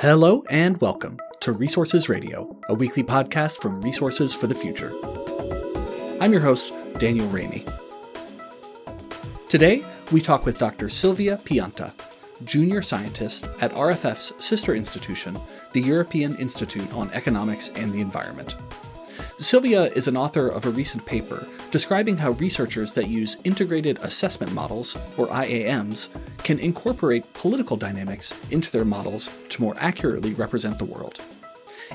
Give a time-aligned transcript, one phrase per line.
[0.00, 4.92] Hello and welcome to Resources Radio, a weekly podcast from Resources for the Future.
[6.20, 7.68] I'm your host, Daniel Raimi.
[9.48, 10.88] Today, we talk with Dr.
[10.88, 11.92] Silvia Pianta,
[12.44, 15.36] junior scientist at RFF's sister institution,
[15.72, 18.54] the European Institute on Economics and the Environment.
[19.40, 24.52] Silvia is an author of a recent paper describing how researchers that use integrated assessment
[24.52, 26.10] models, or IAMs,
[26.48, 31.20] can incorporate political dynamics into their models to more accurately represent the world.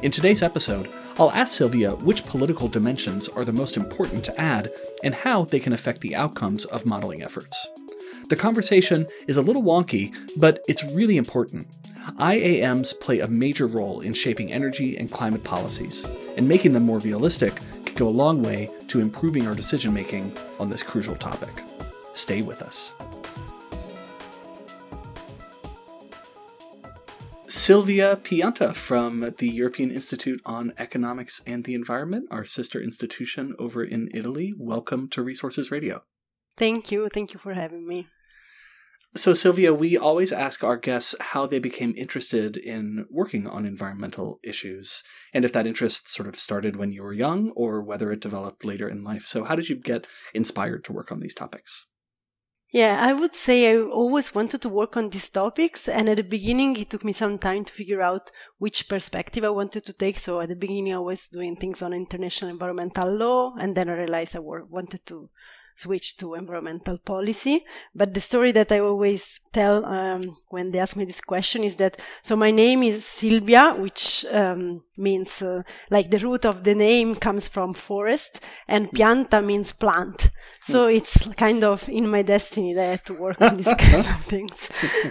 [0.04, 4.72] In today's episode, I'll ask Silvia which political dimensions are the most important to add
[5.04, 7.68] and how they can affect the outcomes of modeling efforts.
[8.30, 11.66] The conversation is a little wonky, but it's really important.
[12.20, 16.06] IAMs play a major role in shaping energy and climate policies,
[16.38, 17.56] and making them more realistic
[17.88, 21.64] could go a long way to improving our decision making on this crucial topic.
[22.14, 22.94] Stay with us.
[27.54, 33.84] Silvia Pianta from the European Institute on Economics and the Environment, our sister institution over
[33.84, 34.56] in Italy.
[34.58, 36.04] Welcome to Resources Radio.
[36.58, 37.08] Thank you.
[37.10, 38.08] Thank you for having me.
[39.16, 44.40] So, Silvia, we always ask our guests how they became interested in working on environmental
[44.44, 48.20] issues and if that interest sort of started when you were young or whether it
[48.20, 49.28] developed later in life.
[49.28, 51.86] So, how did you get inspired to work on these topics?
[52.74, 55.88] Yeah, I would say I always wanted to work on these topics.
[55.88, 59.50] And at the beginning, it took me some time to figure out which perspective I
[59.50, 60.18] wanted to take.
[60.18, 63.54] So at the beginning, I was doing things on international environmental law.
[63.60, 65.30] And then I realized I wanted to
[65.76, 67.64] switch to environmental policy.
[67.94, 71.76] But the story that I always tell um, when they ask me this question is
[71.78, 76.76] that so my name is Silvia, which um, means uh, like the root of the
[76.76, 80.30] name comes from forest, and pianta means plant.
[80.62, 80.96] So hmm.
[80.96, 84.06] it's kind of in my destiny that I had to work on these kind of
[84.26, 84.70] things.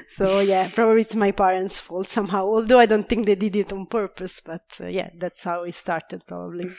[0.08, 2.44] So yeah, probably it's my parents' fault somehow.
[2.44, 5.74] Although I don't think they did it on purpose, but uh, yeah, that's how it
[5.74, 6.70] started probably.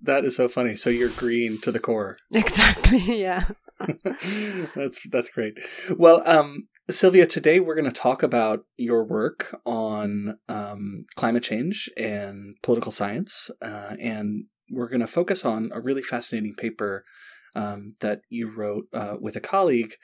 [0.00, 0.76] That is so funny.
[0.76, 2.18] So you're green to the core.
[2.32, 3.20] Exactly.
[3.20, 3.44] Yeah.
[4.74, 5.58] that's that's great.
[5.96, 11.88] Well, um, Silvia, today we're going to talk about your work on um, climate change
[11.96, 17.04] and political science, uh, and we're going to focus on a really fascinating paper
[17.54, 19.94] um, that you wrote uh, with a colleague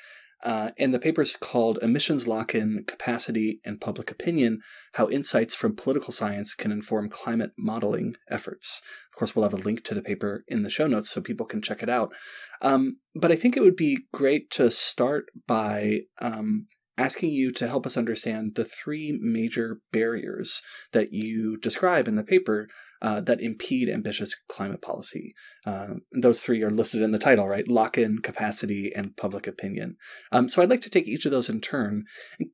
[0.44, 4.60] uh, and the paper is called Emissions Lock In Capacity and Public Opinion
[4.93, 8.82] How Insights from Political Science Can Inform Climate Modeling Efforts.
[9.12, 11.47] Of course, we'll have a link to the paper in the show notes so people
[11.47, 12.12] can check it out.
[12.60, 16.66] Um, but I think it would be great to start by um,
[16.97, 20.62] asking you to help us understand the three major barriers
[20.93, 22.69] that you describe in the paper
[23.03, 25.34] uh, that impede ambitious climate policy.
[25.66, 27.69] Uh, those three are listed in the title, right?
[27.69, 29.97] Lock in, capacity, and public opinion.
[30.32, 32.05] Um, so I'd like to take each of those in turn.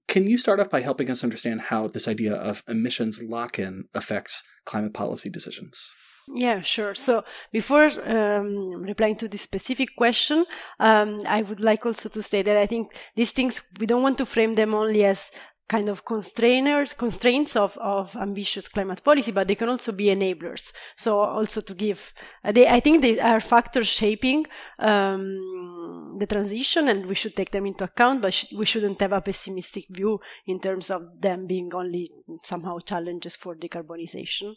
[0.08, 3.84] Can you start off by helping us understand how this idea of emissions lock in
[3.94, 5.94] affects climate policy decisions?
[6.32, 6.94] Yeah, sure.
[6.94, 10.44] So before um, replying to this specific question,
[10.78, 14.16] um, I would like also to say that I think these things, we don't want
[14.18, 15.32] to frame them only as
[15.70, 20.72] kind of constrainers, constraints of, of ambitious climate policy, but they can also be enablers.
[20.96, 22.12] So also to give,
[22.44, 24.46] uh, they, I think they are factors shaping
[24.80, 28.20] um, the transition, and we should take them into account.
[28.20, 32.10] But sh- we shouldn't have a pessimistic view in terms of them being only
[32.42, 34.56] somehow challenges for decarbonization.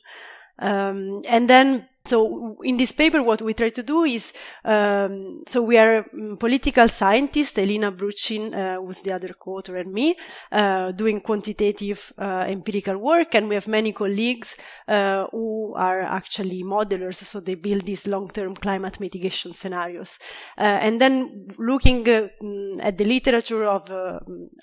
[0.57, 4.33] Um, and then so in this paper, what we try to do is,
[4.65, 9.93] um, so we are mm, political scientists, Elina Brutschin, uh, who's the other co-author and
[9.93, 10.17] me,
[10.51, 14.57] uh, doing quantitative uh, empirical work, and we have many colleagues
[14.89, 20.19] uh, who are actually modelers, so they build these long-term climate mitigation scenarios.
[20.57, 23.89] Uh, and then looking uh, mm, at the literature of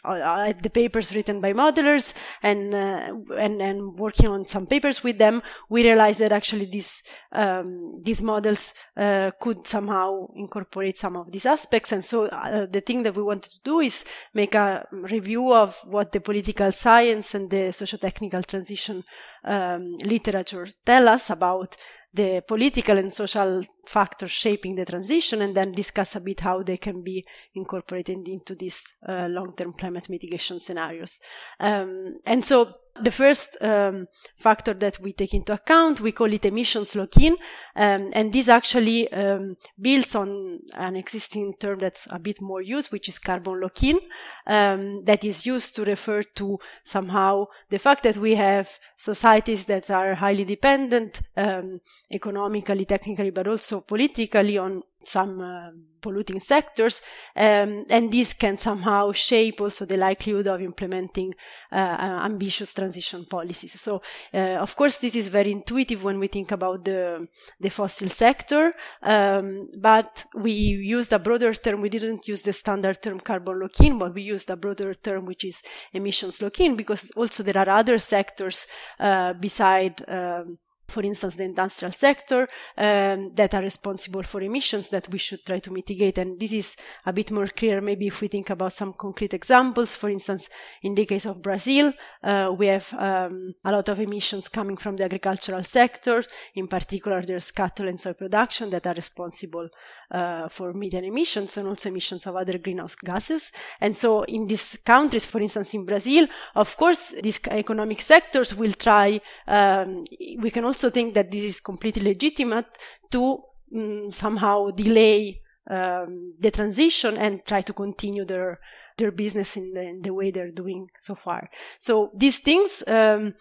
[0.04, 2.12] at the papers written by modelers
[2.42, 7.02] and and and working on some papers with them, we realized that actually this
[7.32, 11.92] um, these models uh, could somehow incorporate some of these aspects.
[11.92, 14.04] And so uh, the thing that we wanted to do is
[14.34, 19.04] make a review of what the political science and the socio-technical transition
[19.44, 21.76] um, literature tell us about
[22.12, 26.76] the political and social factors shaping the transition and then discuss a bit how they
[26.76, 31.20] can be incorporated into these uh, long-term climate mitigation scenarios.
[31.60, 36.44] Um, and so the first um, factor that we take into account, we call it
[36.44, 37.36] emissions lock-in,
[37.76, 42.92] um, and this actually um, builds on an existing term that's a bit more used,
[42.92, 43.98] which is carbon lock-in,
[44.46, 49.90] um, that is used to refer to somehow the fact that we have societies that
[49.90, 51.80] are highly dependent um,
[52.12, 55.70] economically, technically, but also also politically on some uh,
[56.00, 57.02] polluting sectors,
[57.36, 61.34] um, and this can somehow shape also the likelihood of implementing
[61.72, 63.80] uh, uh, ambitious transition policies.
[63.80, 64.02] So,
[64.32, 67.26] uh, of course, this is very intuitive when we think about the
[67.58, 71.80] the fossil sector, um, but we used a broader term.
[71.80, 75.44] We didn't use the standard term carbon lock-in, but we used a broader term which
[75.44, 75.62] is
[75.92, 78.66] emissions lock-in because also there are other sectors
[78.98, 80.02] uh, beside.
[80.08, 80.58] Um,
[80.90, 85.58] for instance, the industrial sector um, that are responsible for emissions that we should try
[85.60, 86.18] to mitigate.
[86.18, 86.76] And this is
[87.06, 89.96] a bit more clear maybe if we think about some concrete examples.
[89.96, 90.48] For instance,
[90.82, 91.92] in the case of Brazil,
[92.22, 96.24] uh, we have um, a lot of emissions coming from the agricultural sector.
[96.54, 99.68] In particular, there's cattle and soy production that are responsible
[100.10, 103.52] uh, for methane emissions and also emissions of other greenhouse gases.
[103.80, 108.72] And so in these countries, for instance, in Brazil, of course, these economic sectors will
[108.72, 110.04] try, um,
[110.38, 112.78] we can also also think that this is completely legitimate
[113.10, 113.38] to
[113.76, 118.58] um, somehow delay um, the transition and try to continue their
[118.96, 121.48] their business in the, in the, way they're doing so far.
[121.78, 123.34] So these things um,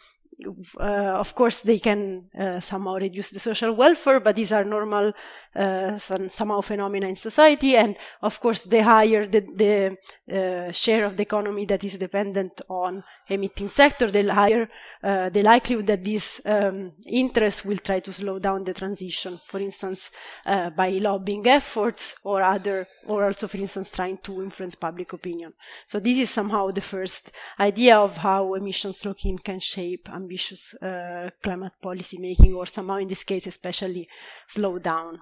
[0.80, 5.12] uh, of course, they can uh, somehow reduce the social welfare, but these are normal
[5.56, 7.76] uh, some, somehow phenomena in society.
[7.76, 12.62] And of course, the higher the, the uh, share of the economy that is dependent
[12.70, 14.68] on emitting sector, the higher
[15.04, 19.40] uh, the likelihood that these um, interests will try to slow down the transition.
[19.48, 20.12] For instance,
[20.46, 25.54] uh, by lobbying efforts or other, or also, for instance, trying to influence public opinion.
[25.86, 31.30] So this is somehow the first idea of how emissions lock-in can shape ambitious uh,
[31.42, 34.08] climate policy making, or somehow in this case, especially
[34.48, 35.20] slow down.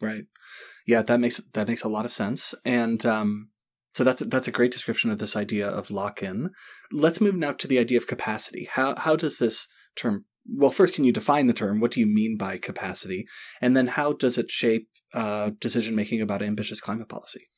[0.00, 0.26] Right.
[0.86, 2.54] Yeah, that makes that makes a lot of sense.
[2.64, 3.50] And um,
[3.94, 6.50] so that's that's a great description of this idea of lock-in.
[6.92, 8.68] Let's move now to the idea of capacity.
[8.70, 10.24] How how does this term?
[10.50, 11.80] Well, first, can you define the term?
[11.80, 13.26] What do you mean by capacity?
[13.60, 17.48] And then, how does it shape uh, decision making about ambitious climate policy?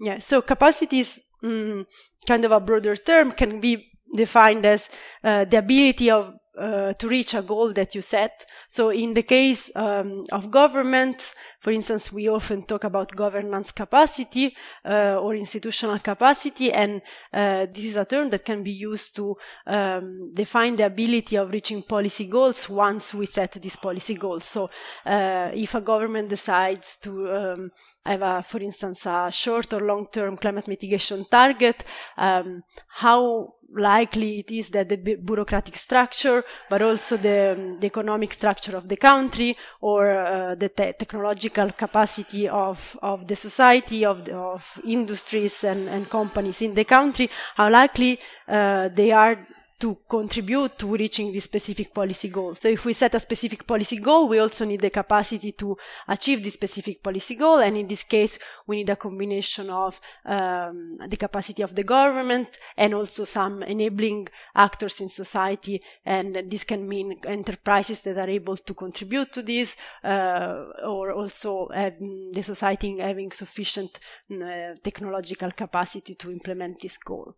[0.00, 0.18] Yeah.
[0.18, 1.84] So capacity is mm,
[2.26, 3.32] kind of a broader term.
[3.32, 4.88] Can be defined as
[5.22, 8.46] uh, the ability of uh, to reach a goal that you set.
[8.68, 14.54] So in the case um, of government, for instance, we often talk about governance capacity
[14.84, 17.00] uh, or institutional capacity, and
[17.32, 21.50] uh, this is a term that can be used to um, define the ability of
[21.50, 24.44] reaching policy goals once we set these policy goals.
[24.44, 24.68] So
[25.06, 27.70] uh, if a government decides to um,
[28.04, 31.84] have, a, for instance, a short or long-term climate mitigation target,
[32.16, 38.76] um, how likely it is that the bureaucratic structure, but also the, the economic structure
[38.76, 44.36] of the country or uh, the te- technological capacity of, of the society, of, the,
[44.36, 49.46] of industries and, and companies in the country, how likely uh, they are
[49.78, 52.54] to contribute to reaching this specific policy goal.
[52.54, 55.76] So if we set a specific policy goal, we also need the capacity to
[56.06, 57.58] achieve this specific policy goal.
[57.58, 62.58] And in this case, we need a combination of um, the capacity of the government
[62.76, 65.80] and also some enabling actors in society.
[66.04, 71.68] And this can mean enterprises that are able to contribute to this, uh, or also
[71.72, 73.98] the society having sufficient
[74.30, 77.34] uh, technological capacity to implement this goal.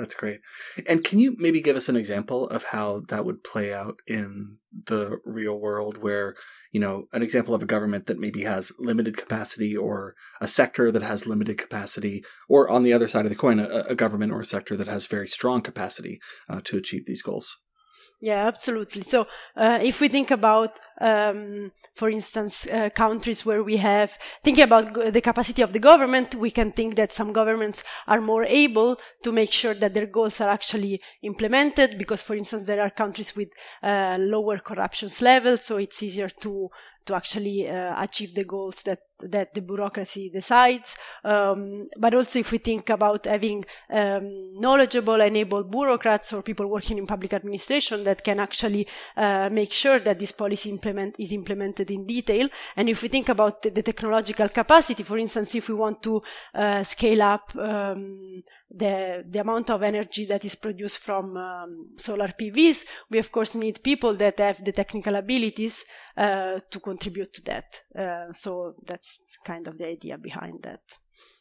[0.00, 0.40] That's great.
[0.88, 4.56] And can you maybe give us an example of how that would play out in
[4.86, 6.36] the real world where,
[6.72, 10.90] you know, an example of a government that maybe has limited capacity or a sector
[10.90, 14.32] that has limited capacity, or on the other side of the coin, a, a government
[14.32, 16.18] or a sector that has very strong capacity
[16.48, 17.58] uh, to achieve these goals?
[18.22, 19.00] Yeah, absolutely.
[19.00, 24.64] So, uh, if we think about, um, for instance, uh, countries where we have thinking
[24.64, 28.98] about the capacity of the government, we can think that some governments are more able
[29.22, 31.96] to make sure that their goals are actually implemented.
[31.96, 33.48] Because, for instance, there are countries with
[33.82, 36.68] uh, lower corruption levels, so it's easier to
[37.06, 38.98] to actually uh, achieve the goals that
[39.28, 40.96] that the bureaucracy decides.
[41.24, 46.66] Um, but also, if we think about having um, knowledgeable and able bureaucrats or people
[46.66, 48.86] working in public administration that can actually
[49.16, 52.48] uh, make sure that this policy implement is implemented in detail.
[52.76, 56.22] And if we think about the, the technological capacity, for instance, if we want to
[56.54, 62.28] uh, scale up um, the the amount of energy that is produced from um, solar
[62.28, 65.84] PVs, we of course need people that have the technical abilities
[66.16, 67.82] uh, to contribute to that.
[67.96, 69.09] Uh, so that's
[69.44, 70.80] kind of the idea behind that.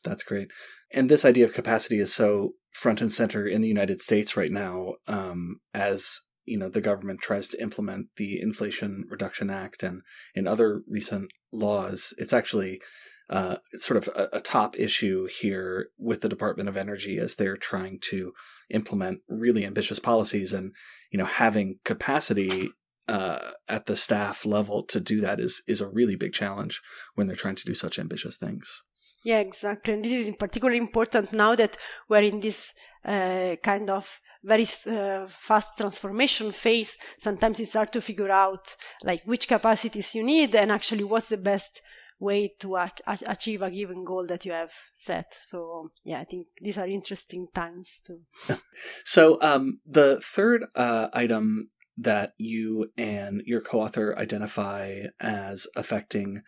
[0.04, 0.52] That's great.
[0.92, 4.52] And this idea of capacity is so front and center in the United States right
[4.52, 10.02] now, um, as you know, the government tries to implement the Inflation Reduction Act and
[10.34, 12.14] in other recent laws.
[12.18, 12.82] It's actually
[13.30, 17.56] uh, sort of a, a, top issue here with the Department of Energy as they're
[17.56, 18.34] trying to
[18.72, 20.74] implement really ambitious policies and
[21.12, 22.72] you know having capacity
[23.10, 26.80] uh, at the staff level to do that is is a really big challenge
[27.16, 28.84] when they're trying to do such ambitious things.
[29.24, 29.94] Yeah, exactly.
[29.94, 31.75] And this is particularly important now that
[32.08, 32.74] we're in this
[33.04, 36.96] uh, kind of very uh, fast transformation phase.
[37.18, 41.38] Sometimes it's hard to figure out like which capacities you need and actually what's the
[41.38, 41.82] best
[42.20, 45.34] way to ac- achieve a given goal that you have set.
[45.34, 48.22] So yeah, I think these are interesting times too.
[49.06, 56.41] so um, the third uh, item that you and your co-author identify as affecting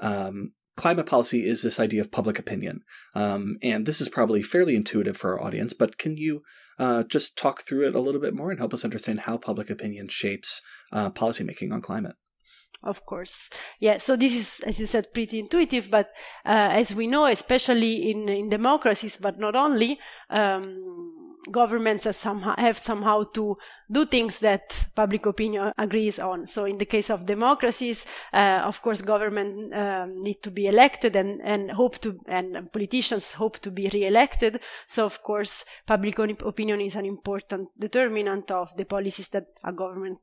[0.00, 2.82] um, climate policy is this idea of public opinion.
[3.14, 6.42] Um, and this is probably fairly intuitive for our audience, but can you
[6.78, 9.68] uh, just talk through it a little bit more and help us understand how public
[9.68, 12.16] opinion shapes uh, policymaking on climate?
[12.82, 13.50] Of course.
[13.78, 13.98] Yeah.
[13.98, 16.06] So this is, as you said, pretty intuitive, but
[16.46, 19.98] uh, as we know, especially in, in democracies, but not only,
[20.30, 23.56] um, governments somehow, have somehow to
[23.90, 26.46] do things that public opinion agrees on.
[26.46, 31.16] So in the case of democracies, uh, of course, government um, need to be elected
[31.16, 34.60] and, and hope to, and politicians hope to be re-elected.
[34.86, 40.20] So of course, public opinion is an important determinant of the policies that a government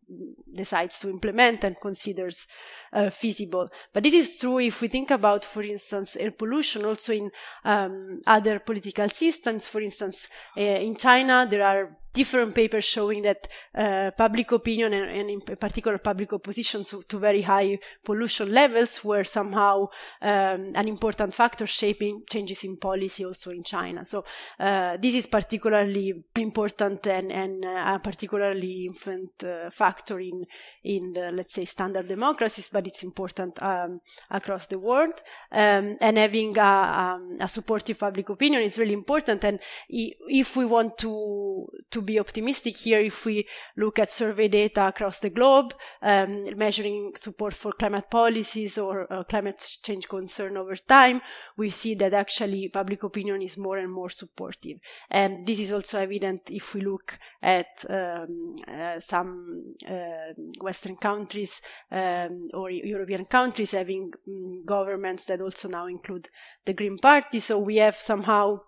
[0.54, 2.48] decides to implement and considers
[2.94, 3.70] uh, feasible.
[3.94, 7.32] But this is true if we think about, for instance, air pollution also in
[7.66, 9.68] um, other political systems.
[9.68, 15.10] For instance, uh, in China, there are different papers showing that uh, public opinion and,
[15.20, 19.86] and, in particular public opposition to, to very high pollution levels were somehow
[20.22, 24.04] um, an important factor shaping changes in policy also in China.
[24.04, 24.24] So
[24.60, 30.46] uh, this is particularly important and, and uh, a particularly influent uh, factor in
[30.88, 34.00] in the, let's say standard democracies, but it's important um,
[34.32, 35.22] across the world.
[35.52, 39.44] Um, and having a, um, a supportive public opinion is really important.
[39.44, 39.60] And
[39.90, 43.46] if we want to to be optimistic here if we
[43.76, 49.24] look at survey data across the globe, um, measuring support for climate policies or uh,
[49.26, 51.22] climate change concern over time.
[51.56, 54.80] We see that actually public opinion is more and more supportive.
[55.12, 61.62] And this is also evident if we look at um, uh, some uh, Western countries
[61.92, 66.28] um, or European countries having um, governments that also now include
[66.66, 67.40] the Green Party.
[67.40, 68.60] So we have somehow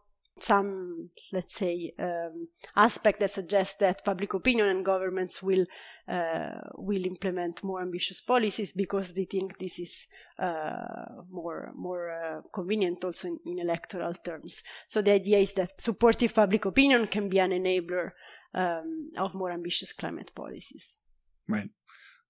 [0.43, 5.65] some, let's say, um, aspect that suggests that public opinion and governments will
[6.07, 10.07] uh, will implement more ambitious policies because they think this is
[10.39, 14.63] uh, more more uh, convenient also in, in, electoral terms.
[14.87, 18.11] So the idea is that supportive public opinion can be an enabler
[18.53, 20.99] um, of more ambitious climate policies.
[21.47, 21.69] Right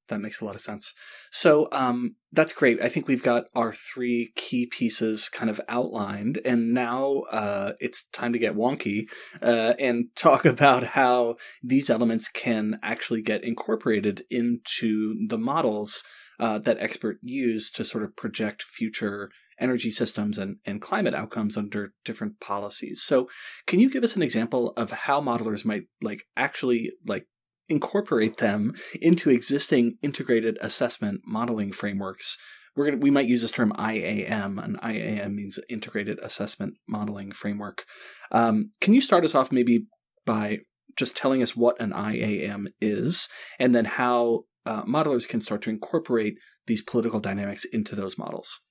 [0.10, 0.94] that makes a lot of sense.
[1.32, 2.82] So um, that's great.
[2.82, 8.08] I think we've got our three key pieces kind of outlined, and now uh, it's
[8.10, 9.10] time to get wonky
[9.42, 16.04] uh, and talk about how these elements can actually get incorporated into the models
[16.40, 21.58] uh, that experts use to sort of project future energy systems and, and climate outcomes
[21.58, 23.02] under different policies.
[23.02, 23.30] So
[23.68, 27.28] can you give us an example of how modelers might like actually like
[27.70, 32.38] incorporate them into existing integrated assessment modeling frameworks.
[32.76, 37.86] We're gonna we might use this term IAM, and IAM means integrated assessment modeling framework.
[38.32, 39.88] Um, can you start us off maybe
[40.26, 40.60] by
[40.98, 45.70] just telling us what an IAM is, and then how uh, modelers can start to
[45.70, 46.36] incorporate
[46.68, 48.62] these political dynamics into those models?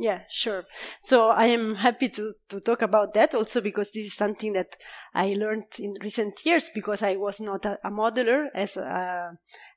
[0.00, 0.64] Yeah, sure.
[1.02, 4.76] So I am happy to, to talk about that also because this is something that
[5.12, 9.28] I learned in recent years because I was not a, a modeler as uh,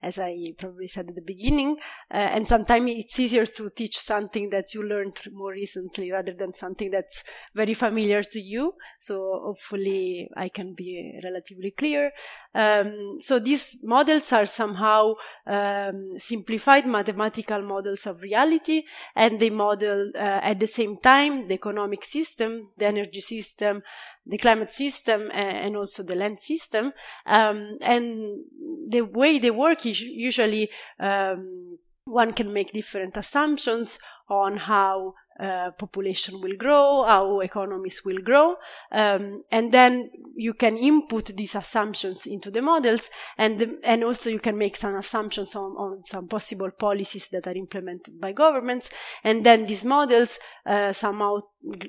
[0.04, 1.78] as I probably said at the beginning.
[2.14, 6.54] Uh, and sometimes it's easier to teach something that you learned more recently rather than
[6.54, 7.24] something that's
[7.56, 8.74] very familiar to you.
[9.00, 12.12] So hopefully I can be relatively clear.
[12.54, 15.14] Um, so these models are somehow
[15.48, 18.84] um, simplified mathematical models of reality
[19.16, 23.82] and they model at the same time the economic system, the energy system,
[24.26, 26.92] the climate system and also the land system.
[27.26, 28.44] Um, and
[28.88, 34.00] the way they work is usually um, one can make different assumptions
[34.30, 38.56] on how uh, population will grow, how economies will grow,
[38.92, 44.30] um, and then you can input these assumptions into the models, and the, and also
[44.30, 48.90] you can make some assumptions on, on some possible policies that are implemented by governments,
[49.24, 51.38] and then these models uh, somehow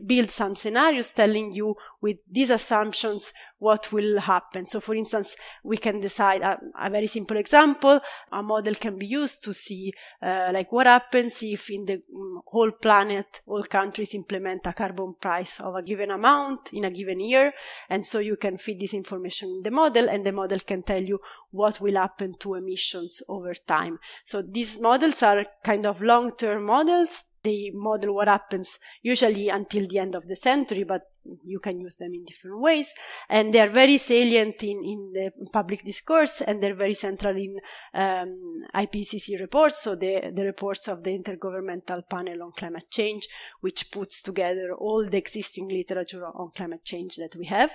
[0.06, 4.66] build some scenarios telling you with these assumptions what will happen.
[4.66, 8.00] So, for instance, we can decide a, a very simple example.
[8.32, 12.40] A model can be used to see, uh, like, what happens if in the mm,
[12.46, 17.20] whole planet, all countries implement a carbon price of a given amount in a given
[17.20, 17.52] year.
[17.88, 21.02] And so you can feed this information in the model, and the model can tell
[21.02, 21.18] you
[21.50, 23.98] what will happen to emissions over time.
[24.24, 29.98] So these models are kind of long-term models they model what happens usually until the
[29.98, 31.02] end of the century, but
[31.42, 32.92] you can use them in different ways.
[33.28, 37.58] And they are very salient in, in the public discourse and they're very central in
[37.94, 38.32] um,
[38.74, 43.28] IPCC reports, so the, the reports of the Intergovernmental Panel on Climate Change,
[43.60, 47.72] which puts together all the existing literature on climate change that we have.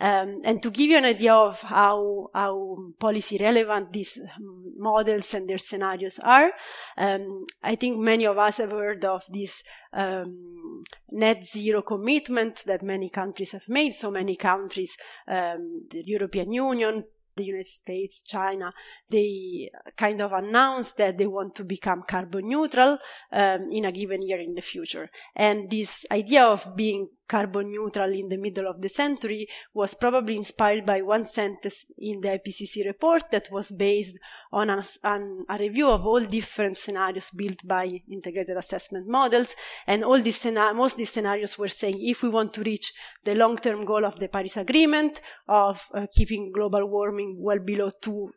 [0.00, 5.34] Um, and to give you an idea of how, how policy relevant these um, models
[5.34, 6.52] and their scenarios are,
[6.96, 12.82] um, I think many of us have heard of this um, net zero commitment that
[12.82, 13.94] many countries have made.
[13.94, 14.96] So many countries,
[15.28, 17.04] um, the European Union,
[17.36, 18.70] the United States, China,
[19.08, 22.98] they kind of announced that they want to become carbon neutral
[23.32, 25.08] um, in a given year in the future.
[25.34, 30.36] And this idea of being carbon neutral in the middle of the century was probably
[30.36, 34.18] inspired by one sentence in the IPCC report that was based
[34.52, 39.54] on a, on a review of all different scenarios built by integrated assessment models.
[39.86, 40.44] And all these
[40.74, 42.92] most of these scenarios were saying if we want to reach
[43.24, 48.32] the long-term goal of the Paris Agreement of uh, keeping global warming well below two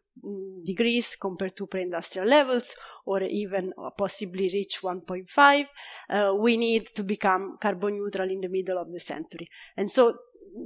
[0.63, 5.65] degrees compared to pre-industrial levels or even possibly reach 1.5
[6.09, 10.15] uh, we need to become carbon neutral in the middle of the century and so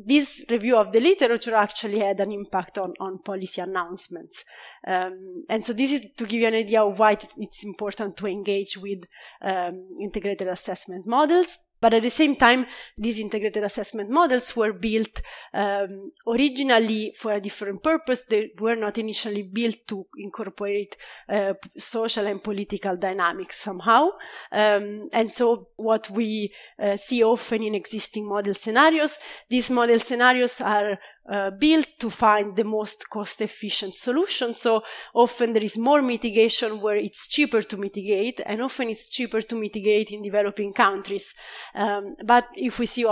[0.06, 4.44] this review of the literature actually had an impact on, on policy announcements.
[4.86, 8.28] Um, and so this is to give you an idea of why it's important to
[8.28, 9.04] engage with
[9.42, 11.58] um, integrated assessment models.
[11.80, 12.66] But at the same time,
[12.98, 15.22] these integrated assessment models were built
[15.54, 18.26] um, originally for a different purpose.
[18.26, 20.98] They were not initially built to incorporate
[21.30, 24.10] uh, social and political dynamics somehow.
[24.52, 29.18] Um, and so what we uh, see often in existing model scenarios,
[29.50, 34.54] these model scenarios are uh, built to find the most cost efficient solution.
[34.54, 39.42] So often there is more mitigation where it's cheaper to mitigate and often it's cheaper
[39.42, 41.34] to mitigate in developing countries.
[41.76, 43.06] Um, but if we see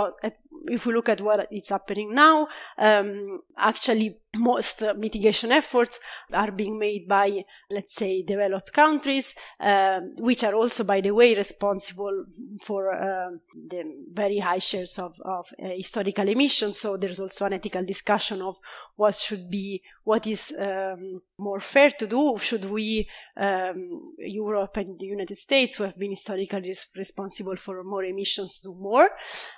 [0.68, 6.00] if we look at what is happening now, um, actually most mitigation efforts
[6.32, 11.34] are being made by, let's say, developed countries, uh, which are also, by the way,
[11.34, 12.24] responsible
[12.60, 16.78] for uh, the very high shares of, of uh, historical emissions.
[16.78, 18.56] So there's also an ethical discussion of
[18.96, 22.38] what should be, what is um, more fair to do.
[22.38, 28.04] Should we, um, Europe and the United States, who have been historically responsible for more
[28.04, 29.10] emissions, do more?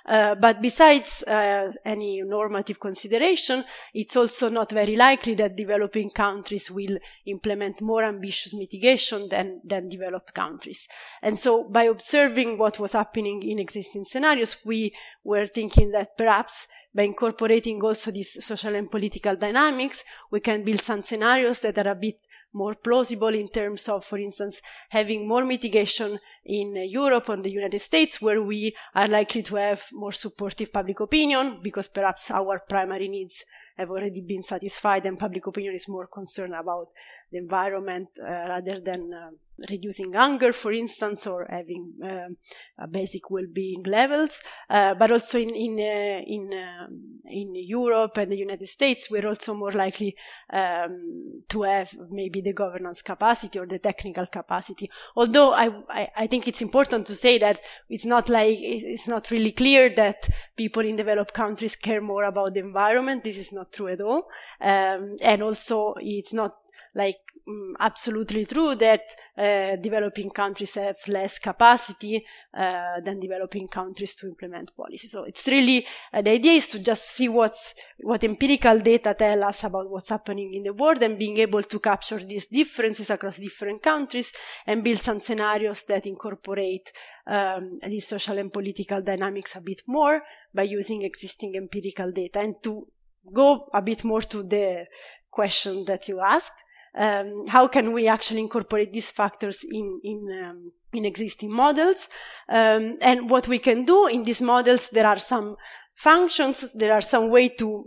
[0.05, 3.63] Uh, but besides uh, any normative consideration,
[3.93, 9.89] it's also not very likely that developing countries will implement more ambitious mitigation than, than
[9.89, 10.87] developed countries.
[11.21, 16.67] And so by observing what was happening in existing scenarios, we were thinking that perhaps
[16.93, 21.91] by incorporating also these social and political dynamics, we can build some scenarios that are
[21.91, 27.45] a bit more plausible in terms of, for instance, having more mitigation in Europe and
[27.45, 32.31] the United States, where we are likely to have more supportive public opinion because perhaps
[32.31, 33.45] our primary needs
[33.79, 36.87] have already been satisfied and public opinion is more concerned about
[37.31, 39.31] the environment uh, rather than uh,
[39.69, 44.39] reducing hunger, for instance, or having uh, basic well-being levels.
[44.69, 49.27] Uh, but also in in uh, in um, in Europe and the United States, we're
[49.27, 50.15] also more likely
[50.53, 54.89] um, to have maybe the governance capacity or the technical capacity.
[55.15, 59.31] Although I, I, I think it's important to say that it's not like it's not
[59.31, 63.23] really clear that people in developed countries care more about the environment.
[63.23, 64.29] This is not true at all,
[64.61, 66.55] um, and also it's not
[66.95, 69.01] like mm, absolutely true that
[69.37, 75.07] uh, developing countries have less capacity uh, than developing countries to implement policy.
[75.07, 79.43] So it's really uh, the idea is to just see what's what empirical data tell
[79.43, 83.37] us about what's happening in the world and being able to capture these differences across
[83.37, 84.31] different countries
[84.65, 86.91] and build some scenarios that incorporate
[87.27, 90.21] um, these social and political dynamics a bit more
[90.53, 92.87] by using existing empirical data and to
[93.33, 94.87] go a bit more to the
[95.31, 96.63] question that you asked.
[96.95, 102.09] Um, how can we actually incorporate these factors in in um, in existing models?
[102.47, 105.55] Um, and what we can do in these models there are some
[105.93, 107.85] functions there are some way to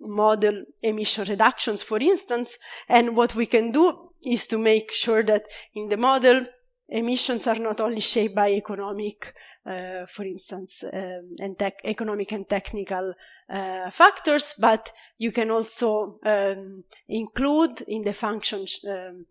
[0.00, 2.58] model emission reductions for instance.
[2.88, 6.44] And what we can do is to make sure that in the model
[6.88, 9.34] emissions are not only shaped by economic
[9.66, 13.14] uh, for instance, um, and tech, economic and technical
[13.48, 19.24] uh, factors, but you can also um, include in the function um,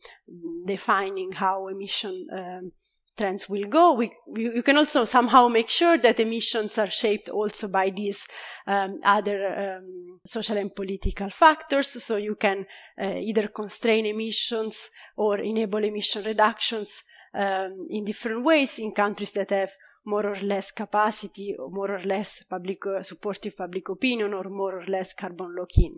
[0.66, 2.72] defining how emission um,
[3.18, 3.94] trends will go.
[3.94, 8.28] We, you can also somehow make sure that emissions are shaped also by these
[8.68, 11.88] um, other um, social and political factors.
[12.04, 12.66] So you can
[13.02, 19.50] uh, either constrain emissions or enable emission reductions um, in different ways in countries that
[19.52, 19.72] have
[20.06, 24.80] more or less capacity, or more or less public uh, supportive public opinion, or more
[24.80, 25.94] or less carbon lock-in.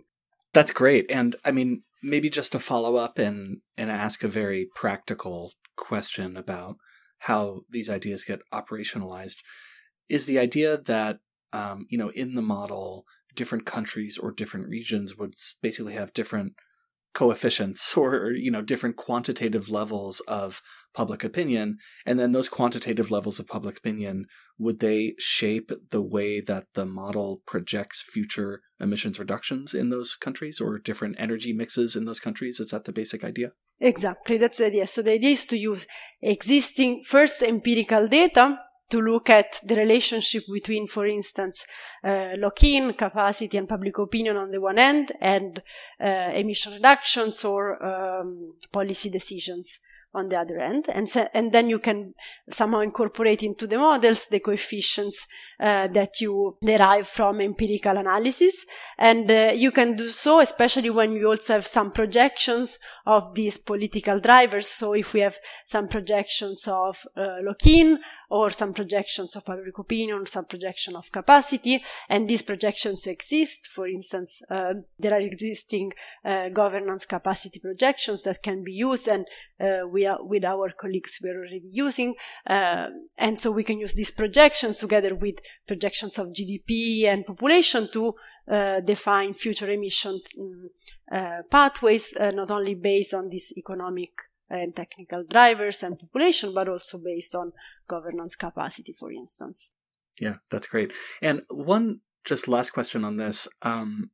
[0.52, 4.68] That's great, and I mean maybe just to follow up and and ask a very
[4.74, 6.76] practical question about
[7.20, 9.38] how these ideas get operationalized
[10.08, 11.18] is the idea that
[11.52, 16.54] um, you know in the model different countries or different regions would basically have different
[17.14, 20.60] coefficients or you know different quantitative levels of
[20.92, 24.26] public opinion and then those quantitative levels of public opinion
[24.58, 30.60] would they shape the way that the model projects future emissions reductions in those countries
[30.60, 32.60] or different energy mixes in those countries?
[32.60, 33.52] Is that the basic idea?
[33.80, 34.36] Exactly.
[34.36, 34.86] That's the idea.
[34.86, 35.86] So the idea is to use
[36.22, 38.58] existing first empirical data
[38.90, 41.66] to look at the relationship between, for instance,
[42.02, 45.62] uh, lock-in capacity and public opinion on the one end and
[46.00, 49.80] uh, emission reductions or um, policy decisions
[50.14, 50.86] on the other end.
[50.92, 52.14] And, so, and then you can
[52.48, 55.26] somehow incorporate into the models the coefficients
[55.60, 58.64] uh, that you derive from empirical analysis.
[58.98, 63.58] And uh, you can do so, especially when you also have some projections of these
[63.58, 64.68] political drivers.
[64.68, 67.40] So if we have some projections of uh,
[68.30, 73.68] or some projections of public opinion, some projection of capacity, and these projections exist.
[73.68, 75.92] For instance, uh, there are existing
[76.24, 79.26] uh, governance capacity projections that can be used, and
[79.60, 82.14] uh, are with our colleagues we are already using,
[82.46, 82.86] uh,
[83.18, 85.36] and so we can use these projections together with
[85.66, 88.14] projections of GDP and population to
[88.48, 90.20] uh, define future emission
[91.10, 94.10] uh, pathways, not only based on these economic
[94.50, 97.52] and technical drivers and population, but also based on
[97.88, 99.72] governance capacity, for instance.
[100.20, 100.92] Yeah, that's great.
[101.20, 103.46] And one just last question on this.
[103.62, 104.10] Um,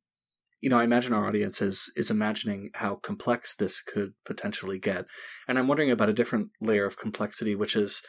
[0.61, 5.05] you know, I imagine our audience is is imagining how complex this could potentially get,
[5.47, 8.01] and I'm wondering about a different layer of complexity, which is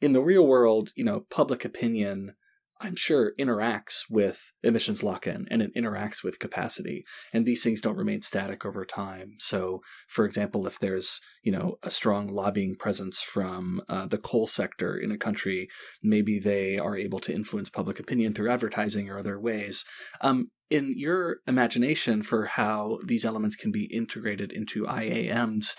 [0.00, 0.90] in the real world.
[0.96, 2.34] You know, public opinion
[2.82, 7.04] I'm sure interacts with emissions lock-in and it interacts with capacity.
[7.32, 9.34] And these things don't remain static over time.
[9.38, 14.48] So, for example, if there's, you know, a strong lobbying presence from uh, the coal
[14.48, 15.68] sector in a country,
[16.02, 19.84] maybe they are able to influence public opinion through advertising or other ways.
[20.20, 25.76] Um, in your imagination for how these elements can be integrated into IAMs,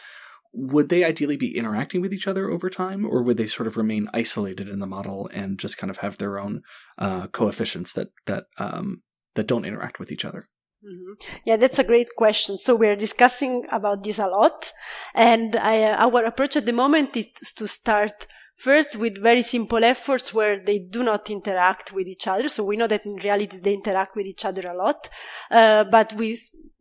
[0.53, 3.75] would they ideally be interacting with each other over time, or would they sort of
[3.75, 6.61] remain isolated in the model and just kind of have their own
[6.97, 9.01] uh, coefficients that that um,
[9.35, 10.49] that don't interact with each other?
[10.85, 11.13] Mm-hmm.
[11.45, 12.57] Yeah, that's a great question.
[12.57, 14.71] So we're discussing about this a lot,
[15.15, 19.83] and I, uh, our approach at the moment is to start First, with very simple
[19.83, 22.47] efforts where they do not interact with each other.
[22.49, 25.09] So we know that in reality they interact with each other a lot.
[25.49, 26.37] Uh, but we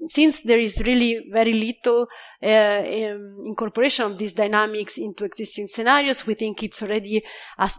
[0.09, 2.07] since there is really very little
[2.43, 7.23] uh, um, incorporation of these dynamics into existing scenarios, we think it's already
[7.59, 7.71] a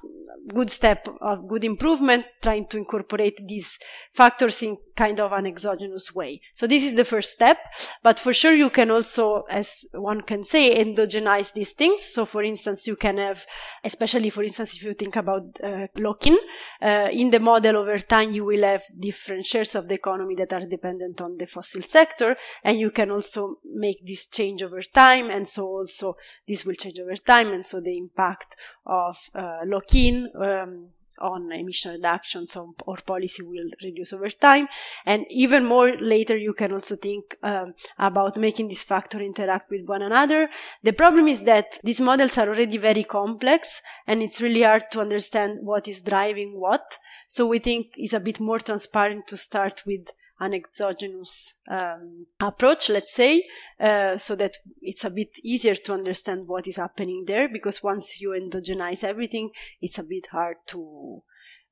[0.54, 3.78] good step of good improvement, trying to incorporate these
[4.14, 6.40] factors in kind of an exogenous way.
[6.54, 7.58] So this is the first step,
[8.02, 12.04] but for sure you can also, as one can say, endogenize these things.
[12.04, 13.46] So for instance, you can have,
[13.84, 16.38] especially for instance, if you think about uh, lock-in,
[16.82, 20.54] uh, in the model over time, you will have different shares of the economy that
[20.54, 24.82] are dependent on the fossil sector sector and you can also make this change over
[24.82, 26.14] time and so also
[26.48, 31.92] this will change over time and so the impact of uh, lock-in um, on emission
[31.92, 34.68] reductions or policy will reduce over time.
[35.06, 39.86] And even more later, you can also think um, about making this factor interact with
[39.86, 40.50] one another.
[40.82, 45.02] The problem is that these models are already very complex and it's really hard to
[45.02, 46.98] understand what is driving what.
[47.28, 50.08] So we think it's a bit more transparent to start with
[50.44, 53.48] an exogenous um, approach, let's say,
[53.80, 57.48] uh, so that it's a bit easier to understand what is happening there.
[57.48, 59.52] Because once you endogenize everything,
[59.82, 61.24] it's a bit hard to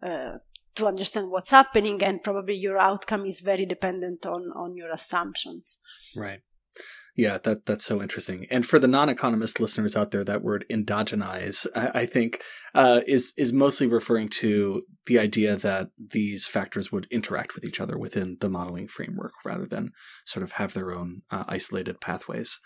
[0.02, 0.38] uh,
[0.76, 5.80] to understand what's happening, and probably your outcome is very dependent on on your assumptions.
[6.16, 6.42] Right.
[7.16, 8.48] Yeah, that that's so interesting.
[8.50, 12.42] And for the non-economist listeners out there, that word endogenize, I, I think,
[12.74, 17.82] uh, is is mostly referring to the idea that these factors would interact with each
[17.82, 19.92] other within the modeling framework, rather than
[20.26, 22.60] sort of have their own uh, isolated pathways.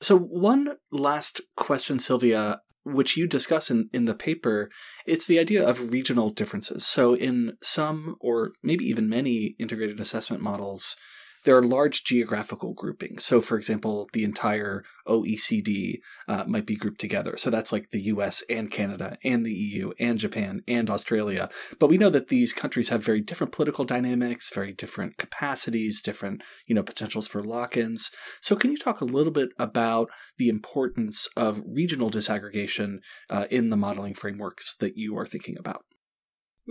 [0.00, 2.60] So, one last question, Silvia.
[2.82, 4.70] which you discuss in, in the paper,
[5.06, 6.86] it's the idea of regional differences.
[6.86, 10.96] So, in some or maybe even many integrated assessment models,
[11.44, 13.24] there are large geographical groupings.
[13.24, 17.36] So, for example, the entire OECD uh, might be grouped together.
[17.36, 21.48] So that's like the US and Canada and the EU and Japan and Australia.
[21.78, 26.42] But we know that these countries have very different political dynamics, very different capacities, different,
[26.66, 28.10] you know, potentials for lock-ins.
[28.40, 32.98] So can you talk a little bit about the importance of regional disaggregation
[33.28, 35.84] uh, in the modeling frameworks that you are thinking about?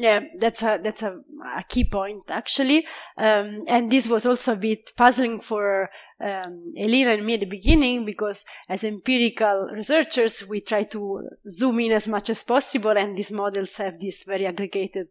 [0.02, 1.20] Yeah, that's a that's a,
[1.58, 2.86] a key point actually,
[3.18, 5.90] um, and this was also a bit puzzling for
[6.22, 11.82] um, Elina and me at the beginning because as empirical researchers we try to zoom
[11.82, 15.08] in as much as possible, and these models have these very aggregated,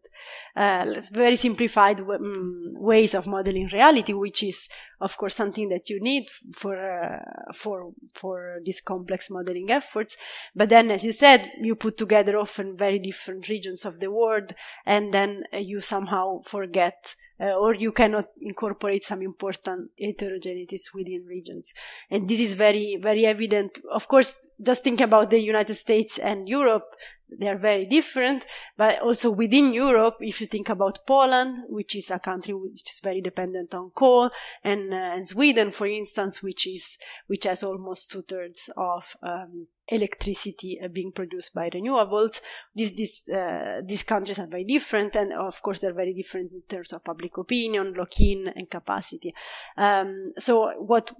[0.55, 4.69] uh, very simplified w- um, ways of modeling reality, which is
[5.01, 10.17] of course something that you need for uh, for for these complex modeling efforts.
[10.55, 14.53] But then, as you said, you put together often very different regions of the world,
[14.85, 21.25] and then uh, you somehow forget uh, or you cannot incorporate some important heterogeneities within
[21.25, 21.73] regions.
[22.11, 23.79] And this is very, very evident.
[23.91, 26.95] Of course, just think about the United States and Europe.
[27.37, 28.45] They are very different,
[28.77, 32.99] but also within Europe, if you think about Poland, which is a country which is
[33.03, 34.31] very dependent on coal,
[34.63, 39.67] and, uh, and Sweden, for instance, which is, which has almost two thirds of, um,
[39.89, 42.39] electricity uh, being produced by renewables.
[42.75, 46.61] These, these, uh, these countries are very different, and of course, they're very different in
[46.67, 49.33] terms of public opinion, lock-in, and capacity.
[49.77, 51.13] Um, so, what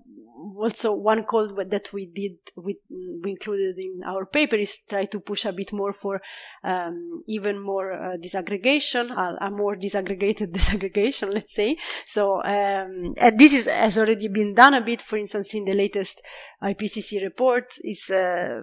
[0.57, 2.77] also one call that we did, we,
[3.21, 6.21] we included in our paper is try to push a bit more for
[6.63, 11.77] um, even more uh, disaggregation, a, a, more disaggregated disaggregation, let's say.
[12.05, 15.01] So, um, this is, has already been done a bit.
[15.01, 16.21] For instance, in the latest
[16.61, 18.58] IPCC report, is uh,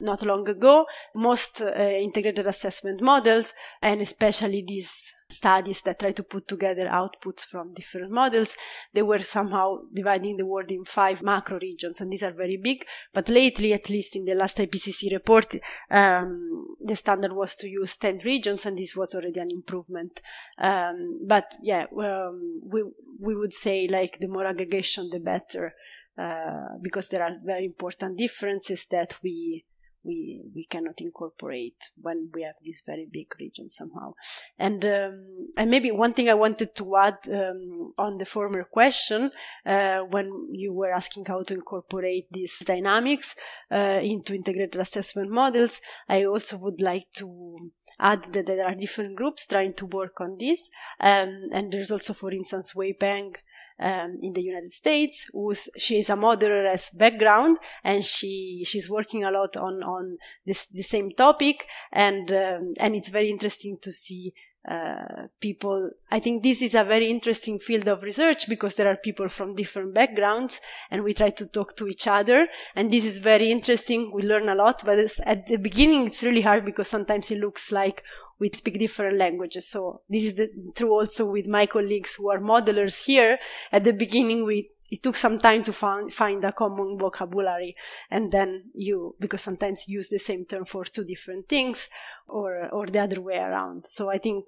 [0.00, 0.86] not long ago.
[1.14, 7.44] Most uh, integrated assessment models, and especially these studies that try to put together outputs
[7.44, 8.56] from different models,
[8.92, 12.84] they were somehow dividing the world in five macro regions, and these are very big.
[13.12, 15.54] But lately, at least in the last IPCC report,
[15.90, 20.20] um, the standard was to use 10 regions, and this was already an improvement.
[20.58, 22.84] Um, but yeah, um, we,
[23.20, 25.72] we would say like the more aggregation, the better.
[26.18, 29.66] Uh, because there are very important differences that we
[30.06, 34.14] we we cannot incorporate when we have this very big region somehow.
[34.58, 39.30] And um, and maybe one thing I wanted to add um, on the former question
[39.64, 43.34] uh, when you were asking how to incorporate these dynamics
[43.70, 49.16] uh, into integrated assessment models, I also would like to add that there are different
[49.16, 50.70] groups trying to work on this.
[51.00, 53.34] Um, and there's also, for instance, Wei Peng
[53.78, 59.24] um, in the United States, who's she is a modeler's background, and she she's working
[59.24, 63.92] a lot on on this the same topic, and um, and it's very interesting to
[63.92, 64.32] see
[64.68, 65.90] uh, people.
[66.10, 69.54] I think this is a very interesting field of research because there are people from
[69.54, 72.48] different backgrounds and we try to talk to each other.
[72.74, 74.10] And this is very interesting.
[74.12, 77.70] We learn a lot, but at the beginning, it's really hard because sometimes it looks
[77.70, 78.02] like,
[78.38, 79.66] we speak different languages.
[79.68, 83.38] So this is the, true also with my colleagues who are modelers here.
[83.72, 87.74] At the beginning, we it took some time to find, find a common vocabulary
[88.10, 91.88] and then you because sometimes you use the same term for two different things
[92.28, 94.44] or or the other way around so i think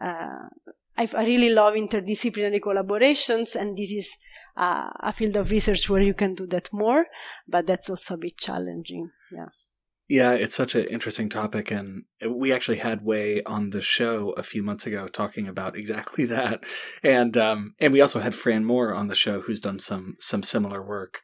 [0.00, 4.16] I, I really love interdisciplinary collaborations and this is
[4.56, 7.06] uh, a field of research where you can do that more
[7.46, 9.46] but that's also a bit challenging yeah
[10.08, 14.42] yeah, it's such an interesting topic, and we actually had Wei on the show a
[14.42, 16.64] few months ago talking about exactly that,
[17.02, 20.42] and um, and we also had Fran Moore on the show who's done some some
[20.42, 21.20] similar work.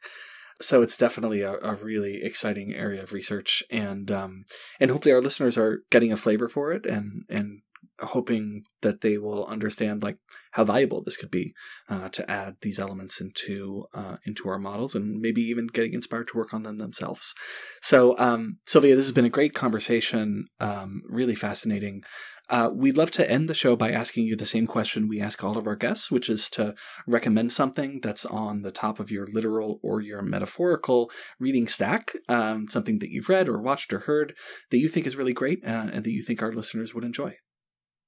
[0.61, 4.45] So it's definitely a, a really exciting area of research, and um,
[4.79, 7.61] and hopefully our listeners are getting a flavor for it, and and
[7.99, 10.17] hoping that they will understand like
[10.51, 11.53] how valuable this could be
[11.89, 16.27] uh, to add these elements into uh, into our models and maybe even getting inspired
[16.27, 17.33] to work on them themselves.
[17.81, 22.03] So, um, Silvia, this has been a great conversation, um, really fascinating.
[22.49, 25.43] Uh, we'd love to end the show by asking you the same question we ask
[25.43, 26.75] all of our guests, which is to
[27.07, 32.67] recommend something that's on the top of your literal or your metaphorical reading stack, um,
[32.69, 34.35] something that you've read or watched or heard
[34.69, 37.35] that you think is really great uh, and that you think our listeners would enjoy.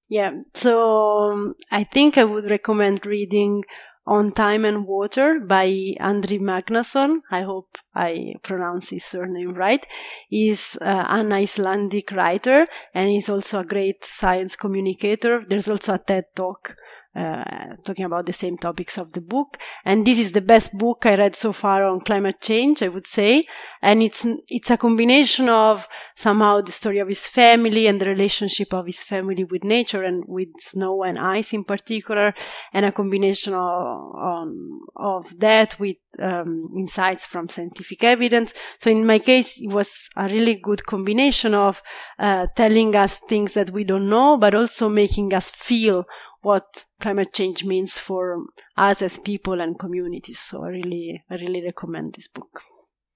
[0.10, 3.64] Yeah, so um, I think I would recommend reading
[4.06, 5.68] On Time and Water by
[6.00, 7.18] Andri Magnason.
[7.30, 9.86] I hope I pronounce his surname right.
[10.30, 15.44] He's uh, an Icelandic writer and he's also a great science communicator.
[15.46, 16.78] There's also a TED talk
[17.18, 19.58] uh, talking about the same topics of the book.
[19.84, 23.08] And this is the best book I read so far on climate change, I would
[23.08, 23.46] say.
[23.82, 28.74] And it's, it's a combination of somehow the story of his family and the relationship
[28.74, 32.34] of his family with nature and with snow and ice in particular,
[32.74, 38.54] and a combination of, um, of that with um, insights from scientific evidence.
[38.80, 41.82] So in my case, it was a really good combination of
[42.20, 46.06] uh, telling us things that we don't know, but also making us feel
[46.42, 48.46] what climate change means for
[48.76, 50.40] us as people and communities.
[50.40, 52.62] So I really, I really recommend this book.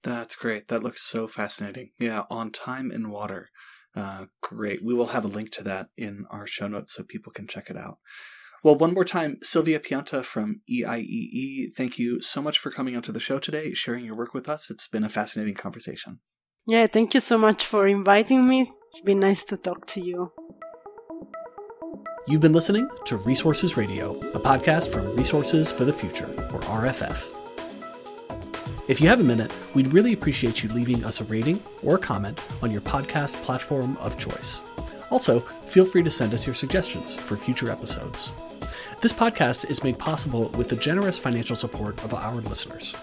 [0.02, 0.68] That's great.
[0.68, 1.90] That looks so fascinating.
[1.98, 3.50] Yeah, on time and water.
[3.94, 4.82] Uh, great.
[4.82, 7.70] We will have a link to that in our show notes so people can check
[7.70, 7.98] it out.
[8.62, 13.10] Well, one more time, Silvia Pianta from EIEE, thank you so much for coming onto
[13.10, 14.70] the show today, sharing your work with us.
[14.70, 16.20] It's been a fascinating conversation.
[16.68, 18.70] Yeah, thank you so much for inviting me.
[18.88, 20.22] It's been nice to talk to you.
[22.24, 27.26] You've been listening to Resources Radio, a podcast from Resources for the Future, or RFF.
[28.86, 32.40] If you have a minute, we'd really appreciate you leaving us a rating or comment
[32.62, 34.62] on your podcast platform of choice.
[35.10, 38.32] Also, feel free to send us your suggestions for future episodes.
[39.00, 42.94] This podcast is made possible with the generous financial support of our listeners.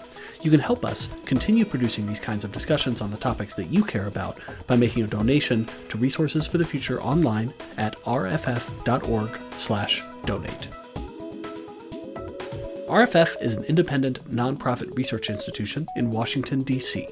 [0.42, 3.84] You can help us continue producing these kinds of discussions on the topics that you
[3.84, 10.68] care about by making a donation to Resources for the Future online at rff.org/donate.
[12.88, 17.06] RFF is an independent nonprofit research institution in Washington, D.C.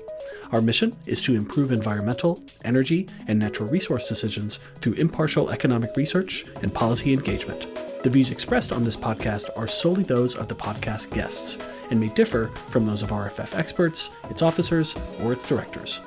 [0.50, 6.44] Our mission is to improve environmental, energy, and natural resource decisions through impartial economic research
[6.62, 7.68] and policy engagement.
[8.02, 11.58] The views expressed on this podcast are solely those of the podcast guests
[11.90, 16.00] and may differ from those of RFF experts, its officers, or its directors.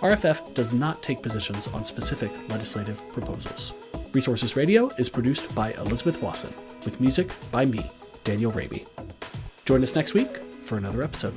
[0.00, 3.74] RFF does not take positions on specific legislative proposals.
[4.12, 6.54] Resources Radio is produced by Elizabeth Wasson,
[6.86, 7.84] with music by me,
[8.24, 8.86] Daniel Raimi.
[9.66, 11.34] Join us next week for another episode.